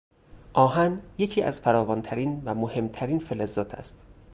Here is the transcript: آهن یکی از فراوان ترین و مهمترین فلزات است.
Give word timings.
آهن 0.53 1.01
یکی 1.17 1.41
از 1.41 1.61
فراوان 1.61 2.01
ترین 2.01 2.41
و 2.45 2.55
مهمترین 2.55 3.19
فلزات 3.19 3.73
است. 3.75 4.07